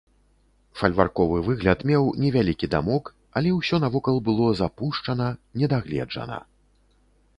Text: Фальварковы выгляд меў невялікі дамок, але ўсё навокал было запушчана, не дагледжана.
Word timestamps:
Фальварковы 0.79 1.37
выгляд 1.47 1.79
меў 1.89 2.03
невялікі 2.23 2.69
дамок, 2.75 3.11
але 3.41 3.49
ўсё 3.59 3.75
навокал 3.87 4.17
было 4.31 4.47
запушчана, 4.63 5.27
не 5.61 5.67
дагледжана. 5.75 6.39